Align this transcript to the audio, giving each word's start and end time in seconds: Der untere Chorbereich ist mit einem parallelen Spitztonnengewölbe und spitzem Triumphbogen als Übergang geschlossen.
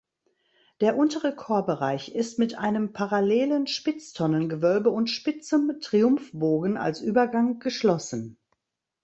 Der 0.79 0.97
untere 0.97 1.35
Chorbereich 1.35 2.15
ist 2.15 2.39
mit 2.39 2.57
einem 2.57 2.91
parallelen 2.91 3.67
Spitztonnengewölbe 3.67 4.89
und 4.89 5.11
spitzem 5.11 5.79
Triumphbogen 5.79 6.75
als 6.75 7.01
Übergang 7.01 7.59
geschlossen. 7.59 8.39